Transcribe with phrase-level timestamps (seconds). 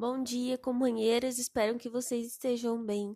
[0.00, 1.36] Bom dia, companheiras.
[1.36, 3.14] Espero que vocês estejam bem.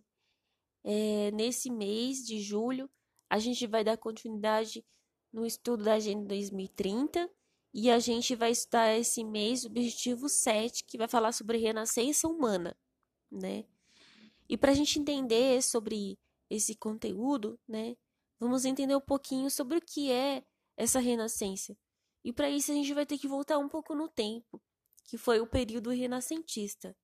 [0.85, 2.91] É, nesse mês de julho,
[3.31, 4.85] a gente vai dar continuidade
[5.33, 7.27] no estudo da Agenda 2030
[7.73, 12.29] e a gente vai estudar esse mês o objetivo 7, que vai falar sobre renascença
[12.29, 12.77] humana,
[13.33, 13.65] né?
[14.47, 16.19] E para a gente entender sobre
[16.51, 17.97] esse conteúdo, né,
[18.39, 20.45] vamos entender um pouquinho sobre o que é
[20.77, 21.75] essa renascença.
[22.23, 24.61] E para isso a gente vai ter que voltar um pouco no tempo
[25.05, 26.97] que foi o período renascentista,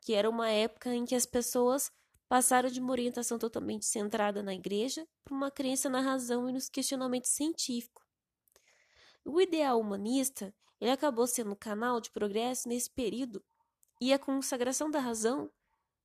[0.00, 1.90] que era uma época em que as pessoas
[2.28, 6.68] passaram de uma orientação totalmente centrada na igreja para uma crença na razão e nos
[6.68, 8.04] questionamentos científicos.
[9.24, 13.44] O ideal humanista ele acabou sendo um canal de progresso nesse período
[14.00, 15.50] e a consagração da razão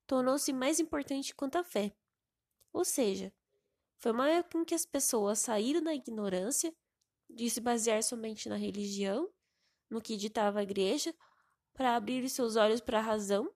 [0.06, 1.96] tornou-se mais importante quanto a fé.
[2.72, 3.34] Ou seja,
[3.98, 6.72] foi uma época em que as pessoas saíram da ignorância
[7.28, 9.28] de se basear somente na religião
[9.90, 11.14] no que ditava a igreja,
[11.74, 13.50] para abrir seus olhos para a razão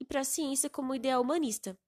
[0.00, 1.78] e para a ciência como ideal humanista.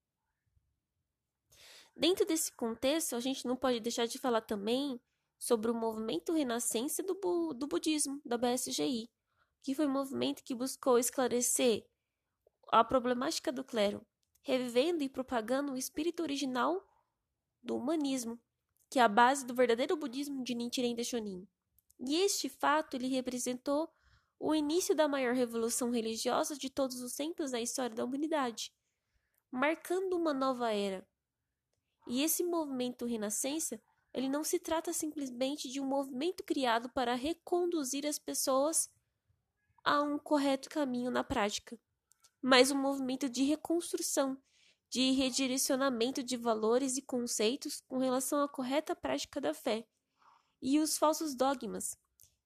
[1.96, 5.00] Dentro desse contexto, a gente não pode deixar de falar também
[5.38, 7.14] sobre o movimento renascença do,
[7.54, 9.08] do budismo, da BSGI,
[9.62, 11.86] que foi um movimento que buscou esclarecer
[12.72, 14.04] a problemática do clero,
[14.42, 16.84] revivendo e propagando o espírito original
[17.62, 18.40] do humanismo,
[18.90, 21.48] que é a base do verdadeiro budismo de Nichiren Daishonin.
[22.00, 23.92] E este fato ele representou
[24.38, 28.72] o início da maior revolução religiosa de todos os tempos da história da humanidade,
[29.50, 31.06] marcando uma nova era.
[32.06, 33.80] E esse movimento renascença,
[34.12, 38.90] ele não se trata simplesmente de um movimento criado para reconduzir as pessoas
[39.82, 41.78] a um correto caminho na prática,
[42.42, 44.36] mas um movimento de reconstrução,
[44.90, 49.86] de redirecionamento de valores e conceitos com relação à correta prática da fé
[50.64, 51.94] e os falsos dogmas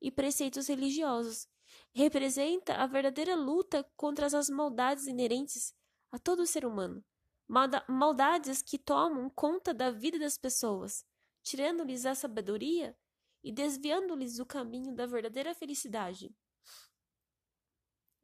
[0.02, 1.48] e preceitos religiosos.
[1.92, 5.72] Representa a verdadeira luta contra as maldades inerentes
[6.10, 7.04] a todo ser humano.
[7.88, 11.06] Maldades que tomam conta da vida das pessoas,
[11.44, 12.98] tirando-lhes a sabedoria
[13.42, 16.34] e desviando-lhes do caminho da verdadeira felicidade.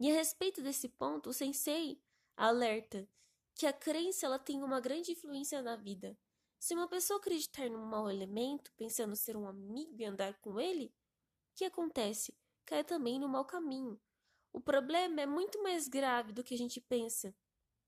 [0.00, 2.03] E a respeito desse ponto, o sensei
[2.37, 3.09] alerta
[3.55, 6.19] que a crença ela tem uma grande influência na vida,
[6.64, 10.86] se uma pessoa acreditar num mau elemento, pensando ser um amigo e andar com ele,
[10.86, 12.34] o que acontece?
[12.64, 14.00] Cai também no mau caminho.
[14.50, 17.36] O problema é muito mais grave do que a gente pensa,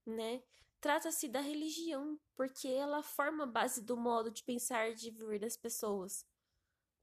[0.05, 0.43] né?
[0.79, 5.39] Trata-se da religião, porque ela forma a base do modo de pensar e de viver
[5.39, 6.27] das pessoas.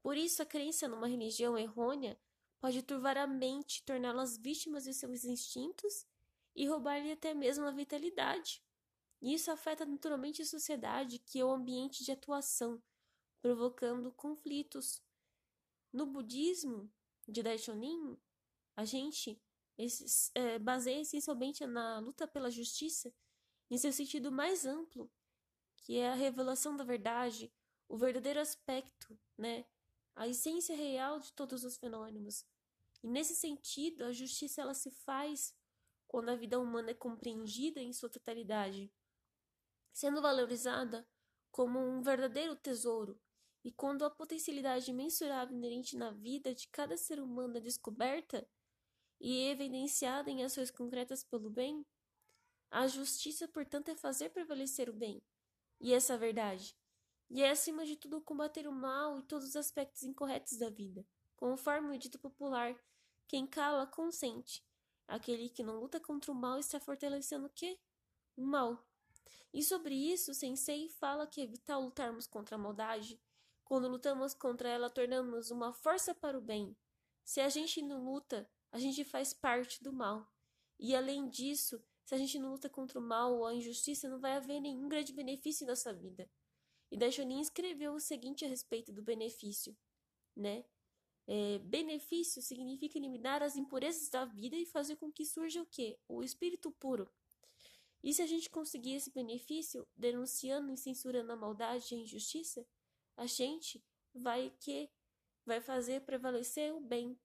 [0.00, 2.16] Por isso, a crença numa religião errônea
[2.60, 6.06] pode turvar a mente, torná-las vítimas de seus instintos
[6.54, 8.62] e roubar-lhe até mesmo a vitalidade.
[9.24, 12.82] E isso afeta naturalmente a sociedade, que é o ambiente de atuação,
[13.40, 15.02] provocando conflitos.
[15.90, 16.92] No budismo
[17.26, 18.18] de Daishonin,
[18.76, 19.40] a gente
[20.34, 23.14] é, baseia essencialmente na luta pela justiça
[23.70, 25.10] em seu sentido mais amplo,
[25.78, 27.50] que é a revelação da verdade,
[27.88, 29.64] o verdadeiro aspecto, né?
[30.14, 32.44] a essência real de todos os fenômenos.
[33.02, 35.56] E nesse sentido, a justiça ela se faz
[36.06, 38.92] quando a vida humana é compreendida em sua totalidade
[39.94, 41.08] sendo valorizada
[41.50, 43.18] como um verdadeiro tesouro,
[43.64, 48.46] e quando a potencialidade mensurável inerente na vida de cada ser humano é descoberta
[49.20, 51.86] e evidenciada em ações concretas pelo bem,
[52.70, 55.22] a justiça, portanto, é fazer prevalecer o bem
[55.80, 56.76] e essa verdade,
[57.30, 61.06] e é acima de tudo combater o mal e todos os aspectos incorretos da vida,
[61.36, 62.76] conforme o dito popular:
[63.28, 64.64] quem cala consente.
[65.06, 67.78] Aquele que não luta contra o mal está fortalecendo o quê?
[68.36, 68.82] O mal.
[69.52, 73.20] E sobre isso, o Sensei fala que é vital lutarmos contra a maldade.
[73.64, 76.76] Quando lutamos contra ela, tornamos uma força para o bem.
[77.24, 80.30] Se a gente não luta, a gente faz parte do mal.
[80.78, 84.20] E além disso, se a gente não luta contra o mal ou a injustiça, não
[84.20, 86.28] vai haver nenhum grande benefício em nossa vida.
[86.90, 89.76] E Daishonin escreveu o seguinte a respeito do benefício,
[90.36, 90.64] né?
[91.26, 95.98] É, benefício significa eliminar as impurezas da vida e fazer com que surja o quê?
[96.06, 97.10] O espírito puro.
[98.04, 102.68] E se a gente conseguir esse benefício, denunciando e censurando a maldade e a injustiça,
[103.16, 104.90] a gente vai que
[105.46, 107.18] vai fazer prevalecer o bem.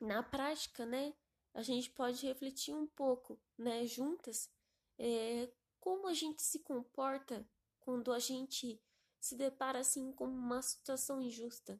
[0.00, 1.14] Na prática, né,
[1.52, 4.50] a gente pode refletir um pouco, né, juntas,
[4.96, 7.46] é, como a gente se comporta
[7.80, 8.82] quando a gente
[9.20, 11.78] se depara assim com uma situação injusta.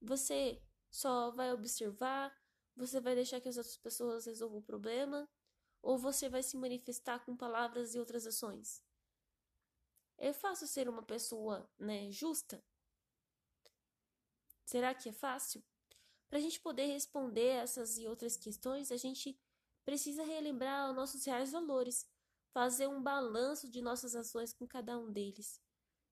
[0.00, 2.34] Você só vai observar,
[2.74, 5.28] você vai deixar que as outras pessoas resolvam o problema,
[5.82, 8.82] ou você vai se manifestar com palavras e outras ações?
[10.16, 12.64] É fácil ser uma pessoa, né, justa?
[14.64, 15.62] Será que é fácil?
[16.30, 19.38] Para a gente poder responder essas e outras questões, a gente
[19.84, 22.08] precisa relembrar os nossos reais valores,
[22.52, 25.60] fazer um balanço de nossas ações com cada um deles.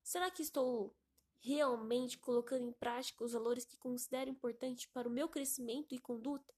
[0.03, 0.95] Será que estou
[1.39, 6.53] realmente colocando em prática os valores que considero importantes para o meu crescimento e conduta?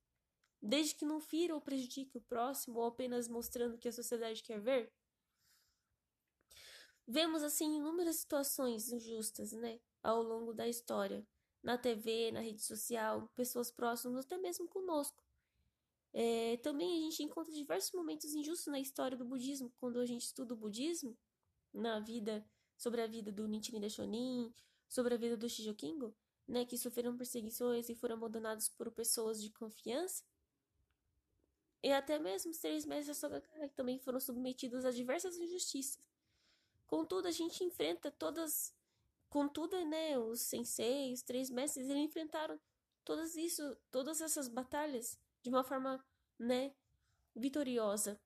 [0.62, 4.42] Desde que não fira ou prejudique o próximo ou apenas mostrando o que a sociedade
[4.44, 4.92] quer ver?
[7.06, 11.26] Vemos assim inúmeras situações injustas, né, ao longo da história,
[11.60, 15.20] na TV, na rede social, pessoas próximas, até mesmo conosco.
[16.12, 20.26] É, também a gente encontra diversos momentos injustos na história do budismo, quando a gente
[20.26, 21.18] estuda o budismo,
[21.72, 24.54] na vida, sobre a vida do Nichiren Daishonin,
[24.88, 26.14] sobre a vida do Shijokingo,
[26.46, 30.22] né, que sofreram perseguições e foram abandonados por pessoas de confiança.
[31.82, 35.98] E até mesmo os três mestres da Sogakai também foram submetidos a diversas injustiças.
[36.86, 38.74] Contudo, a gente enfrenta todas.
[39.28, 42.60] Contudo, né, os senseis, os três mestres, eles enfrentaram
[43.04, 46.04] todas isso, todas essas batalhas de uma forma,
[46.38, 46.72] né,
[47.34, 48.20] vitoriosa.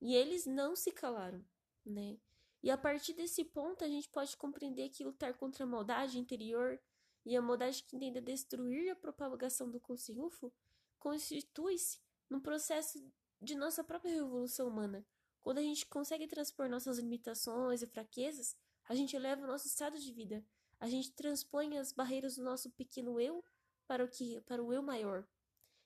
[0.00, 1.44] E eles não se calaram,
[1.84, 2.18] né?
[2.62, 6.78] E a partir desse ponto a gente pode compreender que lutar contra a maldade interior
[7.24, 10.52] e a maldade que tende a destruir a propagação do Consiufo
[10.98, 11.98] constitui-se
[12.28, 13.02] num processo
[13.40, 15.04] de nossa própria revolução humana.
[15.40, 18.56] Quando a gente consegue transpor nossas limitações e fraquezas,
[18.88, 20.44] a gente eleva o nosso estado de vida.
[20.78, 23.44] A gente transpõe as barreiras do nosso pequeno eu
[23.86, 25.26] para o que para o eu maior.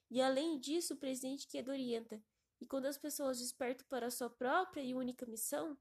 [0.09, 2.23] E além disso, o presidente que orienta.
[2.59, 5.77] E quando as pessoas despertam para a sua própria e única missão,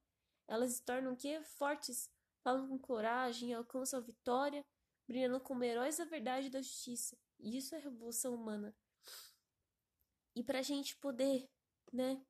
[0.48, 2.10] elas se tornam que fortes,
[2.42, 4.64] falam com coragem, alcançam a vitória,
[5.06, 7.16] brilhando como heróis da verdade e da justiça.
[7.38, 8.74] E isso é revolução humana.
[10.36, 11.50] E para a gente poder,
[11.92, 12.22] né,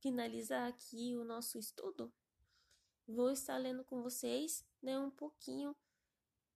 [0.00, 2.12] finalizar aqui o nosso estudo,
[3.06, 5.76] vou estar lendo com vocês, né, um pouquinho,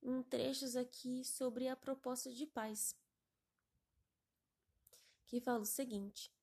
[0.01, 2.95] um trechos aqui sobre a proposta de paz
[5.27, 6.33] que fala o seguinte: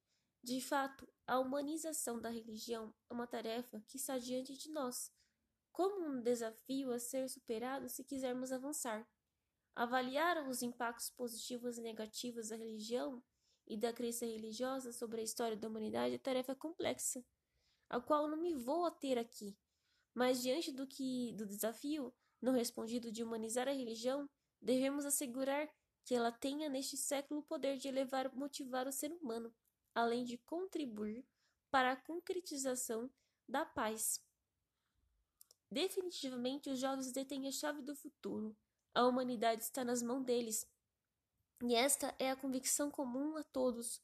[0.43, 5.11] De fato, a humanização da religião é uma tarefa que está diante de nós,
[5.72, 9.08] como um desafio a ser superado se quisermos avançar.
[9.75, 13.20] Avaliar os impactos positivos e negativos da religião
[13.66, 17.25] e da crença religiosa sobre a história da humanidade é tarefa complexa,
[17.88, 19.56] a qual não me vou ater aqui.
[20.14, 24.28] Mas diante do que do desafio não respondido de humanizar a religião,
[24.61, 25.69] devemos assegurar
[26.05, 29.52] que ela tenha neste século o poder de elevar motivar o ser humano,
[29.94, 31.25] além de contribuir
[31.70, 33.11] para a concretização
[33.49, 34.22] da paz.
[35.70, 38.56] Definitivamente, os jovens detêm a chave do futuro.
[38.94, 40.69] A humanidade está nas mãos deles.
[41.66, 43.99] E esta é a convicção comum a todos,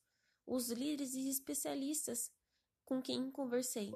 [0.46, 2.32] os líderes e especialistas
[2.86, 3.92] com quem conversei.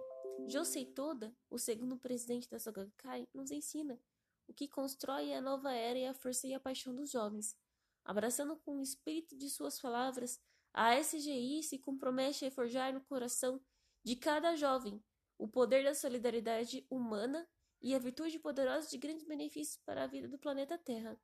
[0.47, 3.99] Josei Toda, o segundo presidente da Sogakai, nos ensina
[4.47, 7.57] o que constrói a nova era e a força e a paixão dos jovens.
[8.05, 10.39] Abraçando com o espírito de suas palavras,
[10.71, 13.59] a SGI se compromete a forjar no coração
[14.05, 15.03] de cada jovem
[15.39, 17.49] o poder da solidariedade humana
[17.81, 21.19] e a virtude poderosa de grandes benefícios para a vida do planeta Terra.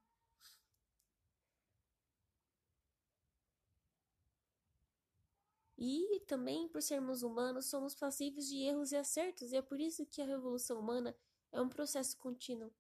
[5.83, 10.05] E também, por sermos humanos, somos passíveis de erros e acertos, e é por isso
[10.05, 11.17] que a revolução humana
[11.51, 12.71] é um processo contínuo.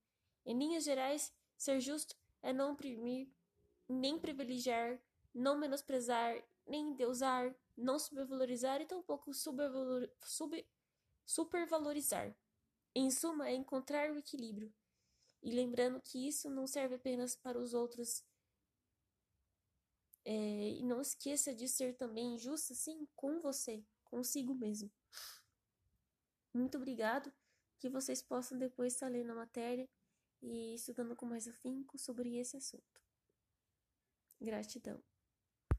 [0.44, 3.26] Em linhas gerais, ser justo é não oprimir,
[3.88, 5.00] nem privilegiar,
[5.34, 10.62] não menosprezar, nem endeusar, não supervalorizar e tampouco supervalor, sub,
[11.24, 12.36] supervalorizar.
[12.94, 14.70] Em suma, é encontrar o equilíbrio.
[15.42, 18.22] E lembrando que isso não serve apenas para os outros.
[20.78, 24.90] E não esqueça de ser também justo, sim, com você, consigo mesmo.
[26.54, 27.32] Muito obrigado.
[27.78, 29.88] Que vocês possam depois estar lendo a matéria
[30.42, 33.00] e estudando com mais afinco sobre esse assunto.
[34.40, 35.09] Gratidão.